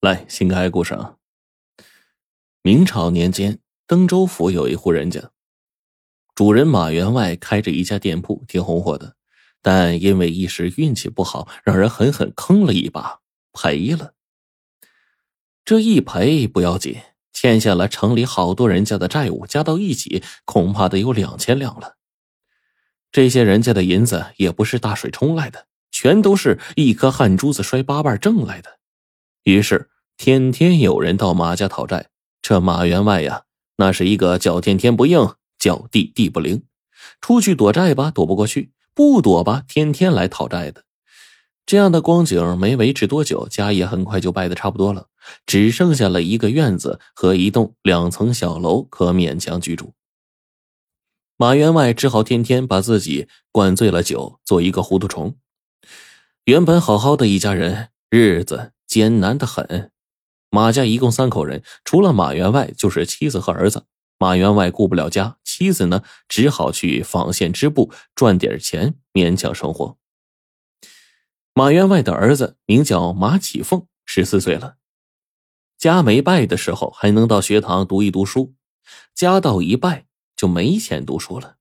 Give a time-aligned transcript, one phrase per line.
[0.00, 1.16] 来，新开故事啊。
[2.62, 5.30] 明朝年间，登州府有一户人家，
[6.34, 9.16] 主人马员外开着一家店铺，挺红火的。
[9.60, 13.20] 但因为一时运气不好，让人狠狠坑了一把，
[13.52, 14.14] 赔了。
[15.66, 16.96] 这一赔不要紧，
[17.34, 21.98] 欠下了城里好多人家的债务，加到一起，恐怕得有两千两了。
[23.12, 28.79] 这些人家的银子也不是大水冲来的，全都是一颗汗珠子摔八瓣挣来的。
[29.44, 32.08] 于是，天天有人到马家讨债。
[32.42, 33.44] 这马员外呀，
[33.76, 36.62] 那是一个叫天天不应，叫地地不灵。
[37.20, 40.84] 出去躲债吧，躲不过去；不躲吧，天天来讨债的。
[41.64, 45.06] 这样的光景没维持多久，家也很快就败得差不多了，
[45.46, 49.94] 只剩下了一个院子和一栋两层小楼可勉强居住。
[51.36, 55.36] 马员外只好天天把自己灌醉了酒，做一个糊涂虫。
[56.44, 58.72] 原本好好的一家人，日子。
[58.90, 59.92] 艰难的很，
[60.50, 63.86] 马家一共三口人，除了马员外就是妻子和儿子。
[64.18, 69.96] 马员外顾不了家，妻子呢只好去纺线织布赚点钱勉强生活。
[71.54, 74.74] 马员外的儿子名叫马启凤，十四岁了。
[75.78, 78.54] 家没败的时候还能到学堂读一读书，
[79.14, 81.58] 家到一败就没钱读书了。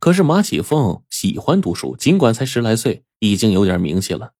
[0.00, 4.32] 可是马启凤喜欢读书，尽管才十来岁，已经有点名气了。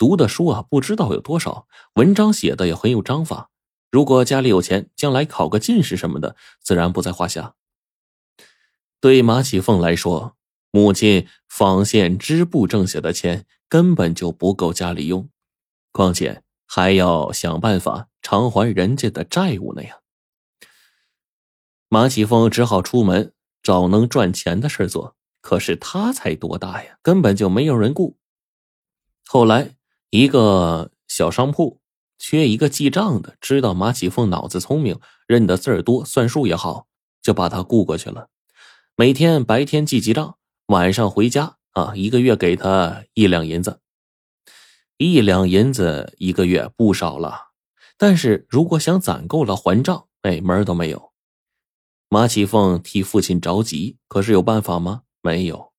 [0.00, 3.50] 读的书啊，不知道有多少，文章写的也很有章法。
[3.90, 7.54] 如果家里有钱，将来考个进士什么的，自然不在话下。
[8.98, 10.38] 对马启凤来说，
[10.70, 15.28] 母亲纺线织布挣下的钱根本就不够家里用，
[15.92, 19.98] 况且还要想办法偿还人家的债务呢呀。
[21.90, 28.16] 马启凤只好出门找能赚钱的事做，可是他才多大呀，根本就没有人顾。
[29.26, 29.74] 后来。
[30.10, 31.80] 一个小商铺
[32.18, 36.86] 缺一个记账的，知道马启凤脑子聪明，认得字儿多，算数也好，
[37.22, 38.28] 就把他雇过去了。
[38.96, 40.36] 每天白天记记账，
[40.66, 43.80] 晚上回家啊，一个月给他一两银子。
[44.98, 47.50] 一两银子一个月不少了，
[47.96, 51.12] 但是如果想攒够了还账，哎，门都没有。
[52.08, 55.02] 马启凤替父亲着急，可是有办法吗？
[55.22, 55.69] 没有。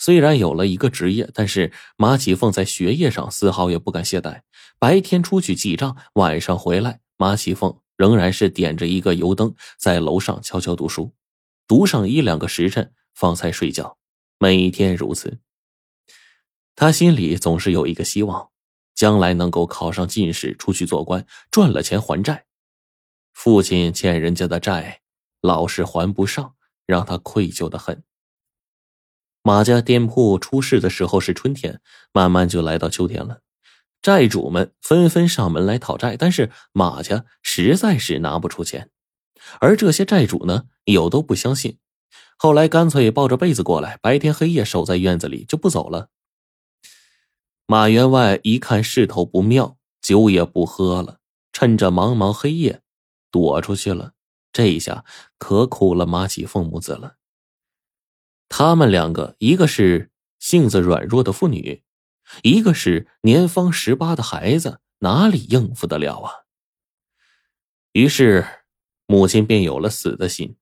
[0.00, 4.40] 虽然有了一个职业，但是马启凤在学业上丝毫也不敢懈怠。
[4.78, 11.12] 白天出去记账，晚上回来，马启凤仍然是点着一个油灯，在楼上悄悄读书，
[11.68, 13.98] 读上一两个时辰，方才睡觉。
[14.38, 15.38] 每天如此，
[16.74, 18.48] 他心里总是有一个希望，
[18.94, 22.46] 将来能够考上进士，出去做官，赚了钱还债。
[23.34, 25.02] 父亲欠人家的债，
[25.42, 26.54] 老是还不上，
[26.86, 28.02] 让他愧疚的很。
[29.42, 31.80] 马家店铺出事的时候是春天，
[32.12, 33.40] 慢慢就来到秋天了。
[34.02, 38.90] 债主们纷纷上门来讨债，但是马家实在是拿不出钱。
[39.60, 41.78] 而这些债主呢，有都不相信，
[42.36, 46.08] 后来干脆抱着被子过来，白天黑夜守在院子里就不走了。
[47.66, 51.18] 马员外一看势头不妙，酒也不喝了，
[51.52, 52.82] 趁着茫茫黑夜
[53.30, 54.12] 躲出去了。
[54.52, 55.04] 这一下
[55.38, 57.14] 可苦了马启凤母子了。
[58.50, 61.84] 他们两个，一个是性子软弱的妇女，
[62.42, 66.32] 一个是年方十八的孩子，哪里应付得了啊？
[67.92, 68.44] 于是，
[69.06, 70.56] 母亲便有了死的心。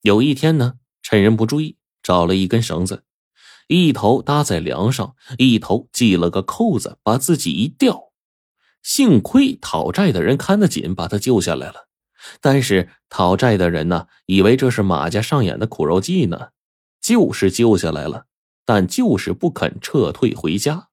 [0.00, 3.04] 有一天呢，趁人不注意，找了一根绳子，
[3.68, 8.12] 一头搭在梁上，一头系了个扣子，把自己一吊。
[8.82, 11.88] 幸亏讨债的人看得紧，把他救下来了。
[12.40, 16.48] 但是讨债的人呢，以为这是马家上演的苦肉计呢。
[17.06, 18.26] 就是救下来了，
[18.64, 20.88] 但就是不肯撤退回家。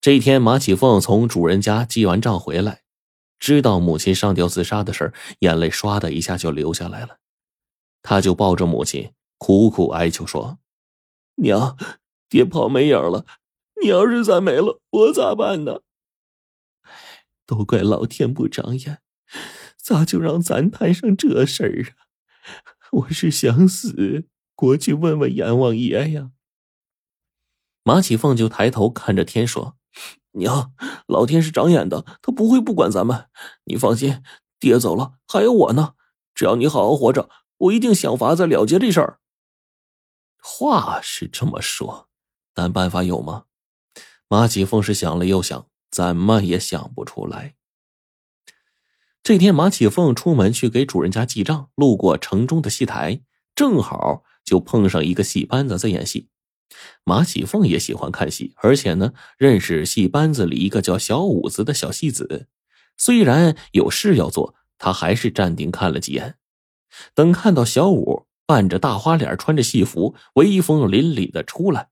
[0.00, 2.82] 这一天，马启凤从主人家记完账回来，
[3.40, 7.18] 知道母亲上吊自杀的事眼泪唰的一下就流下来了。
[8.02, 10.60] 他就抱着母亲苦苦哀求说
[11.42, 11.76] ：“娘，
[12.28, 13.26] 爹跑没影了，
[13.82, 15.80] 你要是再没了，我咋办呢？
[17.46, 19.02] 都怪老天不长眼，
[19.76, 22.06] 咋就让咱摊上这事儿啊？
[22.92, 26.30] 我是想死。”过去问问阎王爷呀！
[27.84, 29.76] 马启凤就抬头看着天说
[30.32, 30.72] ：“娘，
[31.06, 33.28] 老天是长眼的，他不会不管咱们。
[33.64, 34.22] 你放心，
[34.58, 35.94] 爹走了还有我呢。
[36.34, 39.20] 只要你好好活着，我一定想法子了结这事儿。”
[40.42, 42.08] 话是这么说，
[42.54, 43.44] 但办法有吗？
[44.26, 47.54] 马启凤是想了又想，怎么也想不出来。
[49.22, 53.20] 这天，马启凤出门去给主人家记账，路过城中的戏台，
[53.54, 54.24] 正好。
[54.46, 56.28] 就碰上一个戏班子在演戏，
[57.04, 62.46] 马启凤也喜欢看戏，而且呢认识戏班子里一个叫小五子的小戏子，
[62.96, 66.36] 虽然有事要做，他还是站定看了几眼。
[67.12, 71.88] 等看到小五扮着大花脸，穿着戏服，威风凛凛的出来，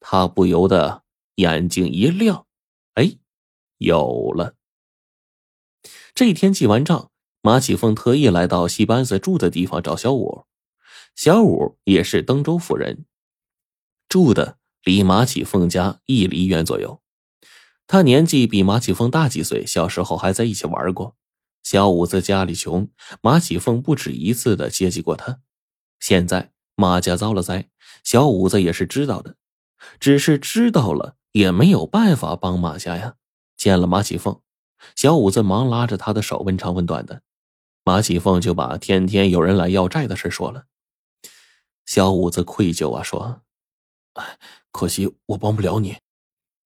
[0.00, 1.04] 他不由得
[1.36, 2.46] 眼睛一亮，
[2.94, 3.16] 哎，
[3.78, 4.56] 有了。
[6.12, 7.10] 这一天记完账，
[7.42, 10.45] 马启凤特意来到戏班子住的地方找小五。
[11.16, 13.06] 小五也是登州府人，
[14.06, 17.00] 住的离马启凤家一里远左右。
[17.86, 21.16] 他年纪比马启凤大几岁，小时候还在一起玩过。
[21.62, 22.90] 小五子家里穷，
[23.22, 25.40] 马启凤不止一次的接济过他。
[25.98, 27.70] 现在马家遭了灾，
[28.04, 29.36] 小五子也是知道的，
[29.98, 33.14] 只是知道了也没有办法帮马家呀。
[33.56, 34.42] 见了马启凤，
[34.94, 37.22] 小五子忙拉着他的手问长问短的，
[37.84, 40.66] 马启凤就把天天有人来要债的事说了。
[41.86, 43.40] 小五子愧疚啊，说
[44.14, 44.38] ：“哎，
[44.70, 45.96] 可惜我帮不了你。”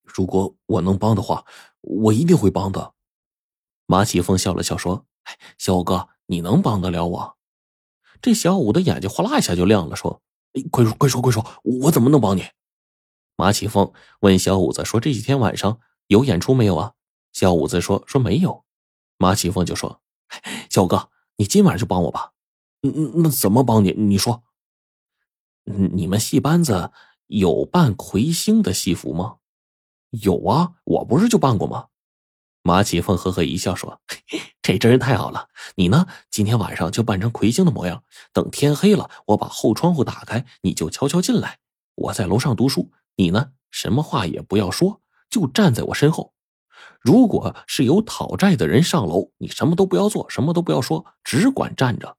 [0.02, 1.44] 如果我能帮的话，
[1.82, 2.94] 我一定会帮的。
[3.86, 7.36] 马启凤笑了笑说：“哎，小五哥，你能帮得了我？”
[8.20, 10.20] 这小五的眼睛哗啦一下就亮了，说
[10.54, 12.44] ：“哎快说，快说，快说，我怎么能帮你？”
[13.36, 16.94] 马启凤问小五子说：“这几天晚上有演出没有啊？”
[17.32, 18.64] 小五子说：“说没有。”
[19.16, 20.00] 马启凤就说
[20.68, 22.32] ：“小五哥，你今晚就帮我吧。
[22.82, 23.92] ”“嗯嗯，那怎么帮你？
[23.92, 24.42] 你说。
[25.64, 26.90] ”“你们戏班子
[27.26, 29.36] 有扮魁星的戏服吗？”
[30.10, 31.86] 有啊，我不是就扮过吗？
[32.62, 34.00] 马启凤呵呵一笑说
[34.60, 35.48] ：“这真是太好了！
[35.76, 38.04] 你呢，今天晚上就扮成魁星的模样。
[38.32, 41.60] 等天黑了，我把后窗户打开，你就悄悄进来。
[41.94, 46.34] 我在楼上读书，你呢，什么话也不要说，就站在我身后。
[47.00, 52.18] 如果是有讨债的人上楼，你什么都不要做，什么都不要说，只管站着。”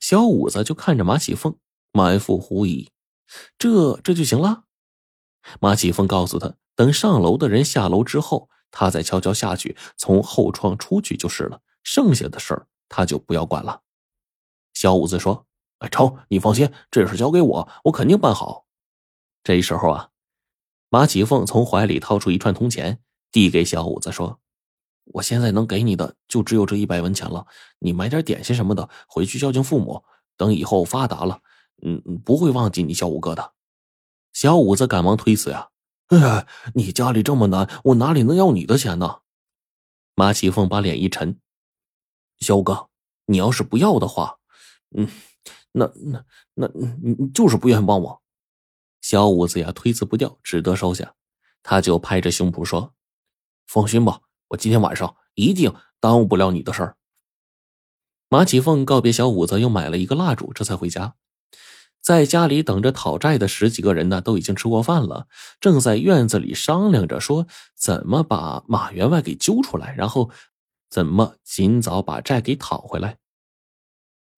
[0.00, 1.56] 小五子就看着马启凤，
[1.92, 2.90] 满腹狐疑
[3.58, 4.64] ：“这这就行了？”
[5.60, 11.60] 马启凤告诉他：“等上楼的人下楼之后，他再悄悄下去，从后窗出去就是了。
[11.82, 13.82] 剩下的事儿他就不要管了。”
[14.74, 15.46] 小五子说
[15.78, 18.66] ：“哎，成，你放心，这事交给我，我肯定办好。”
[19.42, 20.10] 这时候啊，
[20.90, 23.00] 马启凤从怀里掏出一串铜钱，
[23.32, 24.38] 递给小五子说
[25.14, 27.46] ：“我现在能给你的就只有这一百文钱了，
[27.78, 30.04] 你买点点心什么的，回去孝敬父母。
[30.36, 31.40] 等以后发达了，
[31.82, 33.52] 嗯，不会忘记你小五哥的。”
[34.32, 35.70] 小五子赶忙推辞呀
[36.08, 39.20] ：“哎，你家里这么难，我哪里能要你的钱呢？”
[40.14, 41.40] 马启凤把脸一沉
[42.40, 42.88] ：“小五哥，
[43.26, 44.38] 你要是不要的话，
[44.96, 45.08] 嗯，
[45.72, 46.24] 那那
[46.54, 48.22] 那你你就是不愿意帮我。”
[49.02, 51.14] 小五子呀推辞不掉，只得收下。
[51.62, 52.94] 他就拍着胸脯说
[53.66, 56.96] ：“放心吧，我今天晚上一定耽误不了你的事儿。”
[58.28, 61.16] 马启凤告别小五子，又买了一个蜡烛，这才回家。
[62.00, 65.28] 在家里等着讨债的十几个人呢，都已经吃过饭了，
[65.60, 70.30] 正在院子里商量着说怎么把马员外给揪出来，然后
[70.88, 73.18] 怎么尽早把债给讨回来。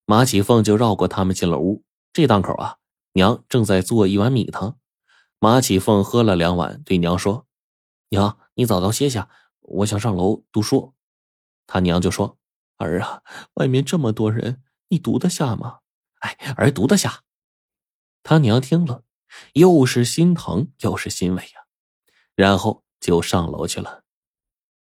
[0.04, 1.84] 马启凤就绕过他们进了屋。
[2.12, 2.76] 这档口啊，
[3.12, 4.76] 娘正在做一碗米汤。
[5.38, 7.46] 马启凤喝了两碗，对娘说
[8.10, 9.30] ：“娘，你早早歇下，
[9.60, 10.94] 我想上楼读书。”
[11.66, 12.36] 他娘就说
[12.76, 13.22] ：“儿啊，
[13.54, 15.78] 外面这么多人，你读得下吗
[16.20, 17.22] ？”“哎，儿读得下。”
[18.22, 19.02] 他娘听了，
[19.54, 21.66] 又是心疼又是欣慰呀，
[22.34, 24.01] 然后就上楼去了。